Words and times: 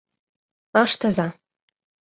Ыштыза!» 0.81 1.27